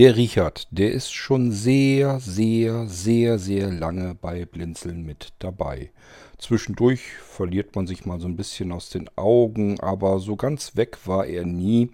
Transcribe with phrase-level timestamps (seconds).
[0.00, 5.90] Der Richard, der ist schon sehr, sehr, sehr, sehr lange bei Blinzeln mit dabei.
[6.38, 11.06] Zwischendurch verliert man sich mal so ein bisschen aus den Augen, aber so ganz weg
[11.06, 11.90] war er nie.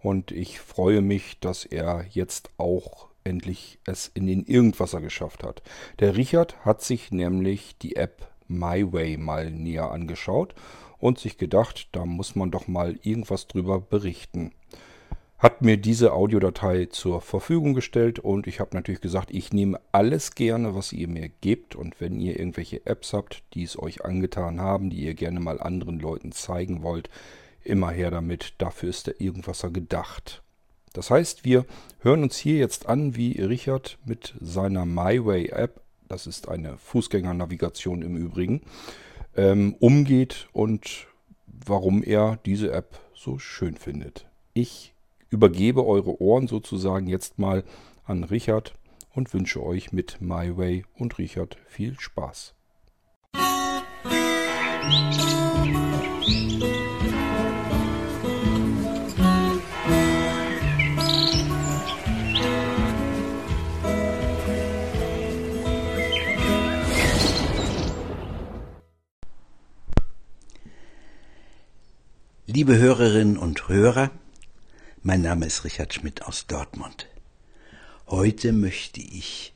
[0.00, 5.62] Und ich freue mich, dass er jetzt auch endlich es in den Irgendwasser geschafft hat.
[6.00, 10.56] Der Richard hat sich nämlich die App MyWay mal näher angeschaut
[10.98, 14.50] und sich gedacht, da muss man doch mal irgendwas drüber berichten
[15.44, 20.34] hat mir diese Audiodatei zur Verfügung gestellt und ich habe natürlich gesagt, ich nehme alles
[20.34, 24.58] gerne, was ihr mir gebt und wenn ihr irgendwelche Apps habt, die es euch angetan
[24.58, 27.10] haben, die ihr gerne mal anderen Leuten zeigen wollt,
[27.62, 30.42] immer her damit, dafür ist der Irgendwasser gedacht.
[30.94, 31.66] Das heißt, wir
[31.98, 38.00] hören uns hier jetzt an, wie Richard mit seiner MyWay App, das ist eine Fußgängernavigation
[38.00, 38.62] im Übrigen,
[39.36, 41.06] ähm, umgeht und
[41.46, 44.26] warum er diese App so schön findet.
[44.54, 44.93] Ich
[45.30, 47.64] übergebe eure Ohren sozusagen jetzt mal
[48.04, 48.74] an Richard
[49.14, 52.54] und wünsche euch mit My Way und Richard viel Spaß.
[72.46, 74.10] Liebe Hörerinnen und Hörer,
[75.06, 77.10] mein Name ist Richard Schmidt aus Dortmund.
[78.06, 79.52] Heute möchte ich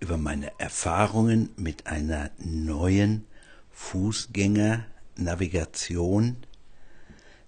[0.00, 3.26] über meine Erfahrungen mit einer neuen
[3.70, 6.36] Fußgängernavigation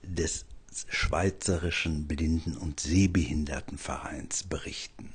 [0.03, 0.47] des
[0.89, 5.13] Schweizerischen Blinden- und Sehbehindertenvereins berichten.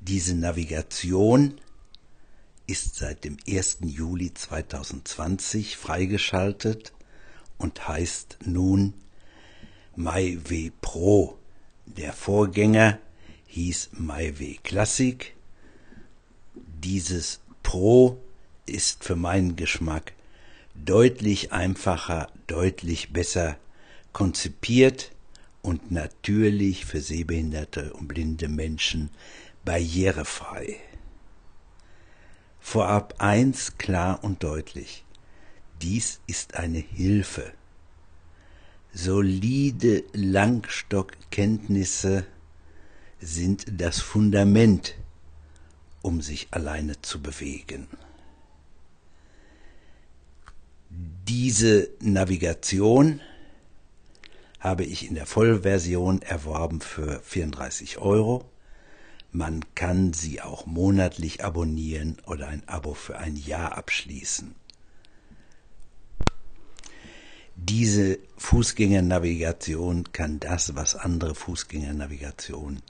[0.00, 1.58] Diese Navigation
[2.66, 3.78] ist seit dem 1.
[3.80, 6.92] Juli 2020 freigeschaltet
[7.56, 8.92] und heißt nun
[9.96, 11.38] MyW Pro.
[11.86, 12.98] Der Vorgänger
[13.46, 15.34] hieß MyW Classic.
[16.54, 18.18] Dieses Pro
[18.66, 20.12] ist für meinen Geschmack
[20.74, 23.56] deutlich einfacher, deutlich besser
[24.12, 25.12] konzipiert
[25.62, 29.10] und natürlich für sehbehinderte und blinde Menschen
[29.64, 30.80] barrierefrei.
[32.60, 35.04] Vorab eins klar und deutlich.
[35.80, 37.52] Dies ist eine Hilfe
[38.96, 42.24] Solide Langstockkenntnisse
[43.18, 44.94] sind das Fundament,
[46.00, 47.88] um sich alleine zu bewegen.
[51.26, 53.20] Diese Navigation
[54.60, 58.48] habe ich in der Vollversion erworben für 34 Euro.
[59.32, 64.54] Man kann sie auch monatlich abonnieren oder ein Abo für ein Jahr abschließen.
[67.56, 72.82] Diese Fußgängernavigation kann das, was andere Fußgängernavigationen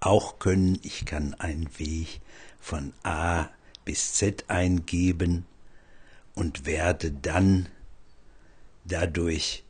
[0.00, 0.78] auch können.
[0.82, 2.20] Ich kann einen Weg
[2.60, 3.48] von A
[3.84, 5.46] bis Z eingeben
[6.34, 7.68] und werde dann
[8.84, 9.64] dadurch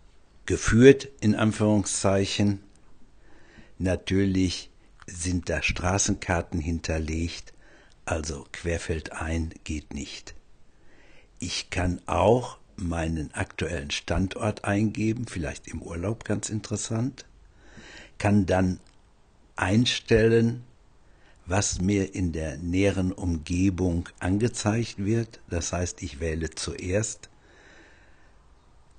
[0.47, 2.63] geführt, in Anführungszeichen.
[3.79, 4.71] Natürlich
[5.07, 7.53] sind da Straßenkarten hinterlegt,
[8.05, 10.35] also querfeldein geht nicht.
[11.39, 17.25] Ich kann auch meinen aktuellen Standort eingeben, vielleicht im Urlaub ganz interessant,
[18.19, 18.81] kann dann
[19.57, 20.65] einstellen,
[21.47, 25.41] was mir in der näheren Umgebung angezeigt wird.
[25.49, 27.31] Das heißt, ich wähle zuerst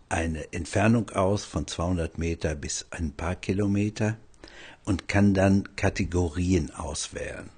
[0.09, 4.17] eine Entfernung aus von 200 Meter bis ein paar Kilometer
[4.85, 7.49] und kann dann Kategorien auswählen.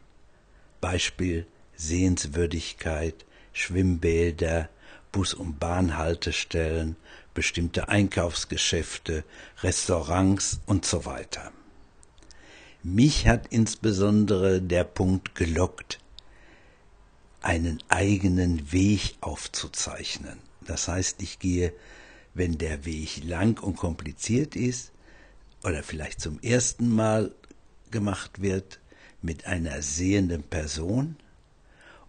[0.82, 4.70] Beispiel Sehenswürdigkeit, Schwimmbäder,
[5.12, 6.96] Bus- und Bahnhaltestellen,
[7.34, 9.24] bestimmte Einkaufsgeschäfte,
[9.64, 11.52] Restaurants und so weiter.
[12.84, 16.00] Mich hat insbesondere der Punkt gelockt,
[17.42, 20.40] einen eigenen Weg aufzuzeichnen.
[20.62, 21.74] Das heißt, ich gehe,
[22.34, 24.92] wenn der Weg lang und kompliziert ist
[25.64, 27.34] oder vielleicht zum ersten Mal
[27.92, 28.80] gemacht wird,
[29.22, 31.18] mit einer sehenden Person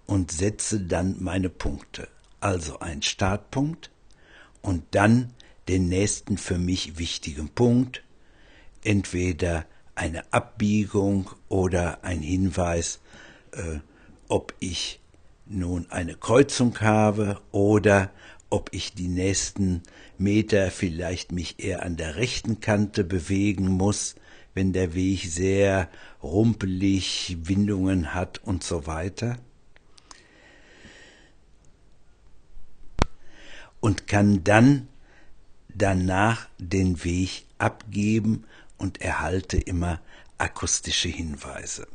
[0.07, 2.09] und setze dann meine Punkte
[2.41, 3.91] also ein Startpunkt
[4.63, 5.35] und dann
[5.69, 8.03] den nächsten für mich wichtigen Punkt,
[8.83, 13.01] entweder eine Abbiegung oder ein Hinweis,
[13.53, 13.79] äh,
[14.29, 15.01] ob ich
[15.47, 18.11] nun eine Kreuzung habe oder
[18.49, 19.83] ob ich die nächsten
[20.19, 24.17] Meter vielleicht mich eher an der rechten Kante bewegen muss,
[24.55, 25.89] wenn der Weg sehr
[26.23, 29.37] rumpelig Windungen hat und so weiter.
[33.81, 34.89] Und kann dann
[35.75, 38.45] danach den Weg abgeben
[38.79, 40.01] und erhalte immer
[40.39, 41.87] akustische Hinweise.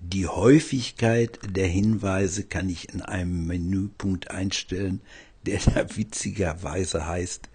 [0.00, 5.00] Die Häufigkeit der Hinweise kann ich in einem Menüpunkt einstellen,
[5.46, 7.48] der da witzigerweise heißt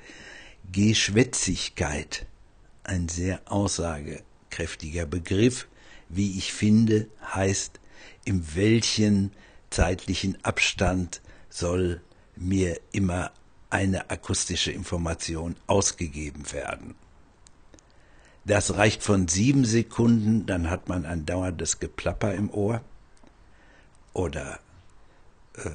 [0.72, 2.26] Geschwätzigkeit.
[2.84, 5.68] Ein sehr aussagekräftiger Begriff,
[6.10, 7.80] wie ich finde, heißt,
[8.26, 9.32] in welchen
[9.70, 12.02] zeitlichen Abstand soll
[12.40, 13.32] mir immer
[13.70, 16.96] eine akustische Information ausgegeben werden.
[18.46, 22.82] Das reicht von sieben Sekunden, dann hat man ein dauerndes Geplapper im Ohr
[24.14, 24.60] oder
[25.56, 25.70] äh,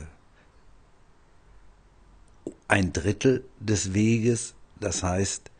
[2.67, 5.51] ein Drittel des Weges, das heißt,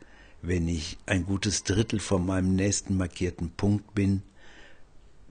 [0.41, 4.23] wenn ich ein gutes Drittel von meinem nächsten markierten Punkt bin,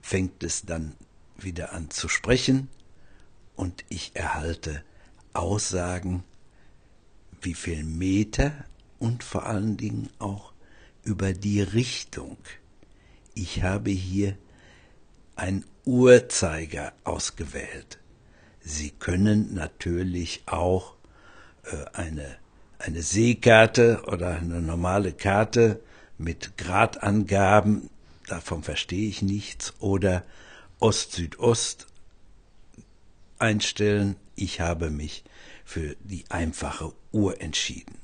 [0.01, 0.95] fängt es dann
[1.37, 2.69] wieder an zu sprechen
[3.55, 4.83] und ich erhalte
[5.35, 6.23] Aussagen,
[7.41, 8.65] wie viel Meter
[8.99, 10.53] und vor allen Dingen auch
[11.03, 12.37] über die Richtung.
[13.33, 14.37] Ich habe hier
[15.35, 17.99] einen Uhrzeiger ausgewählt.
[18.61, 20.95] Sie können natürlich auch
[21.63, 22.37] äh, eine,
[22.79, 25.79] eine Seekarte oder eine normale Karte
[26.17, 27.89] mit Gradangaben,
[28.27, 30.23] davon verstehe ich nichts, oder
[30.79, 31.87] Ost-Südost
[33.37, 34.15] einstellen.
[34.35, 35.23] Ich habe mich
[35.63, 37.97] für die einfache Uhr entschieden.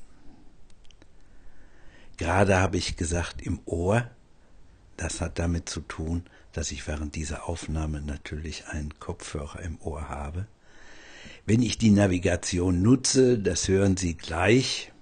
[2.16, 4.10] Gerade habe ich gesagt im Ohr.
[4.96, 10.08] Das hat damit zu tun, dass ich während dieser Aufnahme natürlich einen Kopfhörer im Ohr
[10.08, 10.46] habe.
[11.46, 14.92] Wenn ich die Navigation nutze, das hören Sie gleich,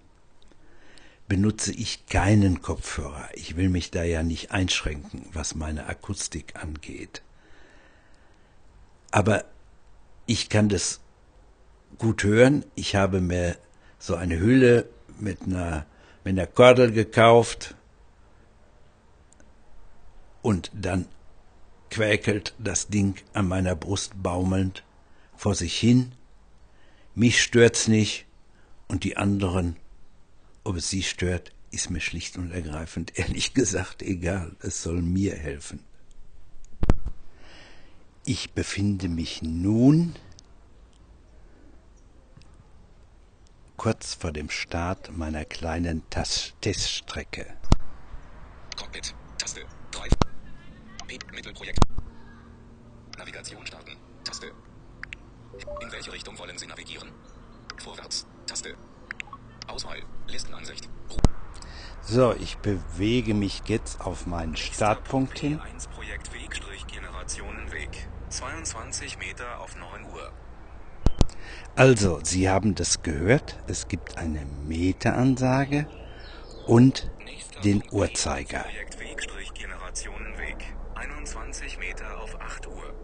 [1.28, 3.28] benutze ich keinen Kopfhörer.
[3.34, 7.22] Ich will mich da ja nicht einschränken, was meine Akustik angeht.
[9.10, 9.44] Aber
[10.26, 11.00] ich kann das
[11.98, 12.64] gut hören.
[12.74, 13.56] Ich habe mir
[13.98, 14.88] so eine Hülle
[15.18, 15.86] mit einer,
[16.24, 17.74] mit einer Kordel gekauft
[20.42, 21.06] und dann
[21.90, 24.84] quäkelt das Ding an meiner Brust baumelnd
[25.36, 26.12] vor sich hin.
[27.14, 28.26] Mich stört's nicht
[28.88, 29.76] und die anderen,
[30.64, 34.56] ob es sie stört, ist mir schlicht und ergreifend ehrlich gesagt egal.
[34.60, 35.80] Es soll mir helfen.
[38.24, 40.14] Ich befinde mich nun
[43.80, 47.46] kurz vor dem Start meiner kleinen Tas Teststrecke.
[48.78, 49.62] Cockpit, Taste,
[49.92, 50.06] 3.
[51.32, 51.78] Mittelprojekt.
[53.16, 54.52] Navigation starten, Taste.
[55.80, 57.08] In welche Richtung wollen Sie navigieren?
[57.78, 58.74] Vorwärts, Taste.
[59.66, 60.90] Auswahl, Listenansicht.
[62.02, 65.58] So, ich bewege mich jetzt auf meinen Startpunkt hin.
[65.58, 66.30] 1 Projekt
[67.72, 70.30] Weg, 22 Meter auf 9 Uhr.
[71.76, 73.58] Also, Sie haben das gehört.
[73.66, 75.86] Es gibt eine Meteransage
[76.66, 77.10] und
[77.64, 78.64] den Uhrzeiger.
[79.54, 80.56] Generationenweg,
[80.94, 82.94] 21 Meter auf 8 Uhr.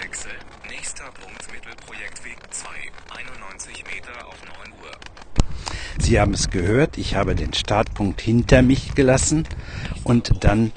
[0.00, 0.30] Wechsel.
[0.68, 2.68] Nächster Punkt Mittelprojektweg 2,
[3.18, 4.90] 91 Meter auf 9 Uhr.
[5.98, 9.46] Sie haben es gehört, ich habe den Startpunkt hinter mich gelassen
[10.04, 10.72] und dann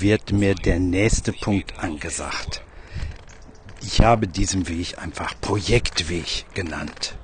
[0.00, 2.62] wird mir der nächste Punkt angesagt.
[3.82, 7.16] Ich habe diesen Weg einfach Projektweg genannt.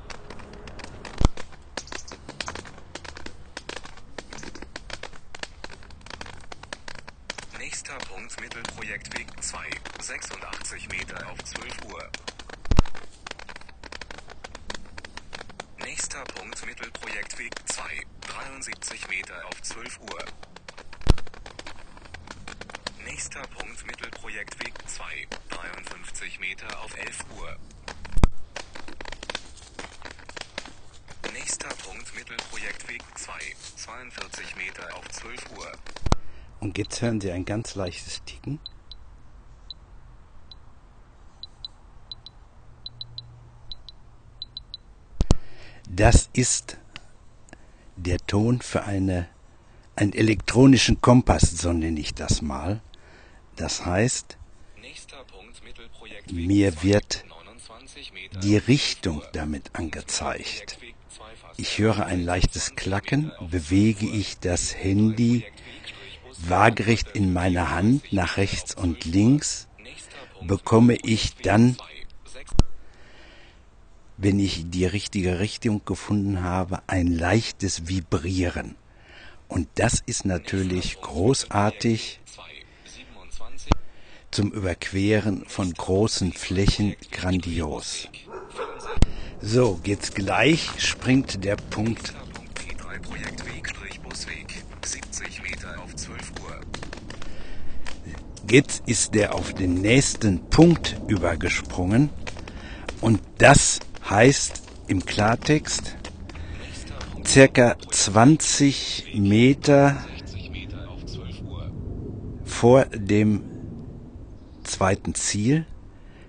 [7.58, 9.58] Nächster Punkt Mittelprojektweg 2,
[10.00, 12.10] 86 Meter auf 12 Uhr.
[15.84, 17.82] Nächster Punkt Mittelprojektweg 2,
[18.20, 20.47] 73 Meter auf 12 Uhr.
[23.28, 25.04] Nächster Punkt Mittelprojektweg 2,
[25.50, 27.56] 53 Meter auf 11 Uhr.
[31.34, 33.32] Nächster Punkt Mittelprojektweg 2,
[33.76, 35.72] 42 Meter auf 12 Uhr.
[36.60, 38.60] Und jetzt hören Sie ein ganz leichtes Ticken.
[45.86, 46.78] Das ist
[47.96, 49.28] der Ton für eine,
[49.96, 52.80] einen elektronischen Kompass, so nenne ich das mal.
[53.58, 54.38] Das heißt,
[56.30, 57.24] mir wird
[58.42, 60.78] die Richtung damit angezeigt.
[61.56, 65.44] Ich höre ein leichtes Klacken, bewege ich das Handy
[66.46, 69.66] waagerecht in meiner Hand nach rechts und links,
[70.40, 71.76] bekomme ich dann,
[74.16, 78.76] wenn ich die richtige Richtung gefunden habe, ein leichtes Vibrieren.
[79.48, 82.20] Und das ist natürlich großartig
[84.30, 88.08] zum Überqueren von großen Flächen grandios.
[89.40, 92.14] So, geht's gleich, springt der Punkt
[93.02, 96.60] Projekt Weg-Busweg, 70 Meter auf 12 Uhr.
[98.50, 102.10] Jetzt ist der auf den nächsten Punkt übergesprungen
[103.00, 105.96] und das heißt im Klartext
[107.26, 110.04] circa 20 Meter
[112.44, 113.57] vor dem
[114.68, 115.66] zweiten Ziel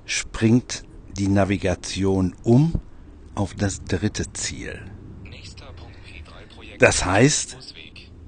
[0.05, 2.74] springt die Navigation um
[3.36, 4.79] auf das dritte Ziel.
[6.79, 7.58] Das heißt,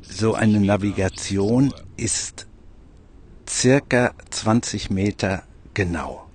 [0.02, 2.48] so eine Navigation ist
[3.50, 6.28] circa 20 Meter genau.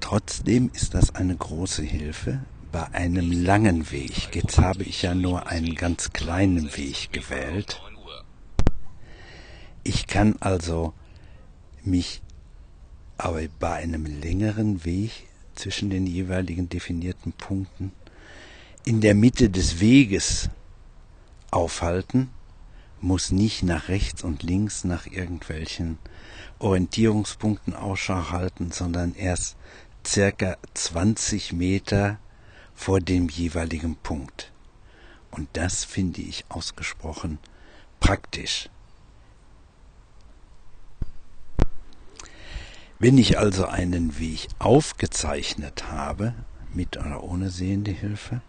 [0.00, 4.34] Trotzdem ist das eine große Hilfe bei einem langen Weg.
[4.34, 7.80] Jetzt habe ich ja nur einen ganz kleinen Weg gewählt.
[9.82, 10.92] Ich kann also
[11.84, 12.22] mich
[13.18, 15.12] aber bei einem längeren Weg
[15.54, 17.92] zwischen den jeweiligen definierten Punkten
[18.84, 20.50] in der Mitte des Weges
[21.50, 22.30] aufhalten,
[23.00, 25.98] muss nicht nach rechts und links nach irgendwelchen
[26.58, 29.56] Orientierungspunkten Ausschau halten, sondern erst
[30.06, 32.18] circa 20 Meter
[32.76, 34.52] vor dem jeweiligen Punkt.
[35.32, 37.38] Und das finde ich ausgesprochen
[37.98, 38.68] praktisch.
[42.98, 46.34] Wenn ich also einen Weg aufgezeichnet habe,
[46.72, 48.40] mit oder ohne Sehendehilfe,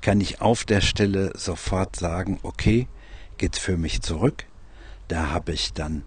[0.00, 2.88] kann ich auf der Stelle sofort sagen, okay,
[3.38, 4.44] geht's für mich zurück.
[5.08, 6.02] Da habe ich dann,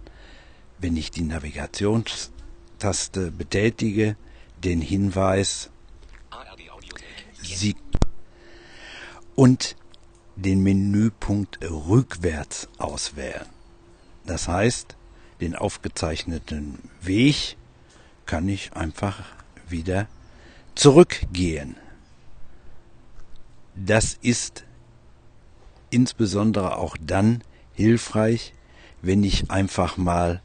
[0.78, 4.16] wenn ich die Navigationstaste betätige,
[4.62, 5.70] den Hinweis,
[7.42, 7.76] Sie
[9.34, 9.76] und
[10.36, 13.46] den Menüpunkt rückwärts auswählen.
[14.26, 14.96] Das heißt,
[15.40, 17.56] den aufgezeichneten Weg
[18.26, 19.24] kann ich einfach
[19.68, 20.06] wieder
[20.74, 21.76] zurückgehen.
[23.74, 24.64] Das ist
[25.90, 27.42] insbesondere auch dann
[27.72, 28.52] hilfreich,
[29.02, 30.42] wenn ich einfach mal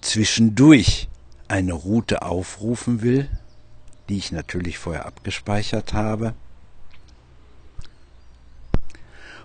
[0.00, 1.08] zwischendurch
[1.48, 3.28] eine Route aufrufen will,
[4.08, 6.34] die ich natürlich vorher abgespeichert habe,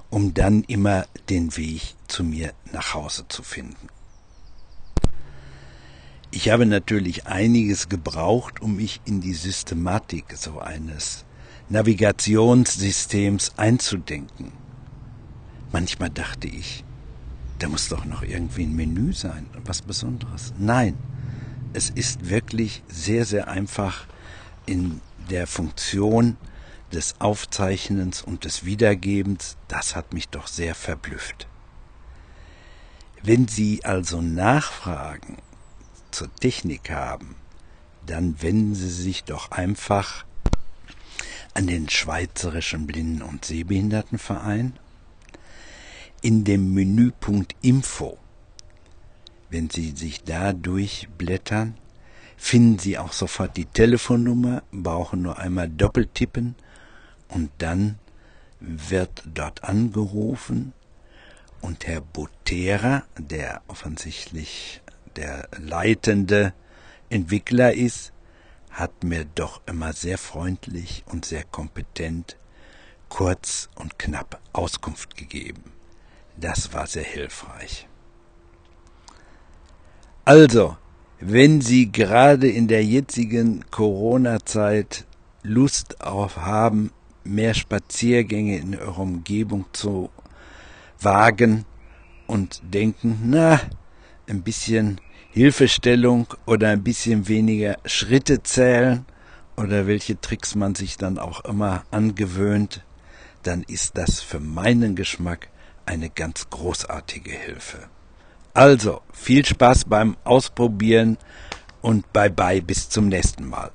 [0.10, 3.89] um dann immer den Weg zu mir nach Hause zu finden.
[6.32, 11.25] Ich habe natürlich einiges gebraucht, um mich in die Systematik so eines
[11.70, 14.51] Navigationssystems einzudenken.
[15.72, 16.84] Manchmal dachte ich,
[17.60, 20.54] da muss doch noch irgendwie ein Menü sein, was Besonderes.
[20.58, 20.98] Nein,
[21.74, 24.08] es ist wirklich sehr, sehr einfach
[24.70, 26.38] in der Funktion
[26.94, 29.58] des Aufzeichnens und des Wiedergebens.
[29.68, 31.48] Das hat mich doch sehr verblüfft.
[33.24, 35.38] Wenn Sie also Nachfragen
[36.12, 37.36] zur Technik haben,
[38.06, 40.26] dann wenden Sie sich doch einfach
[41.54, 44.80] an den Schweizerischen Blinden- und Sehbehindertenverein
[46.22, 48.18] in dem Menüpunkt Info.
[49.50, 51.76] Wenn Sie sich da durchblättern,
[52.39, 56.55] finden Sie auch sofort die Telefonnummer, brauchen nur einmal doppeltippen
[57.27, 58.00] und dann
[58.60, 60.74] wird dort angerufen
[61.62, 64.81] und Herr Botera, der offensichtlich
[65.15, 66.53] der leitende
[67.10, 68.13] Entwickler ist,
[68.72, 72.38] hat mir doch immer sehr freundlich und sehr kompetent,
[73.10, 75.72] kurz und knapp Auskunft gegeben.
[76.38, 77.88] Das war sehr hilfreich.
[80.24, 80.77] Also,
[81.22, 85.06] wenn Sie gerade in der jetzigen Corona-Zeit
[85.44, 86.92] Lust auf haben,
[87.24, 90.10] mehr Spaziergänge in eurer Umgebung zu
[91.00, 91.66] wagen
[92.28, 93.60] und denken, na,
[94.28, 99.06] ein bisschen Hilfestellung oder ein bisschen weniger Schritte zählen
[99.58, 102.84] oder welche Tricks man sich dann auch immer angewöhnt,
[103.44, 105.50] dann ist das für meinen Geschmack
[105.86, 107.90] eine ganz großartige Hilfe.
[108.60, 111.18] Also, viel Spaß beim Ausprobieren
[111.80, 113.72] und bye bye bis zum nächsten Mal.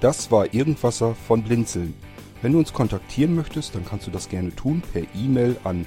[0.00, 1.94] Das war Irgendwasser von Blinzeln.
[2.40, 5.86] Wenn du uns kontaktieren möchtest, dann kannst du das gerne tun per E-Mail an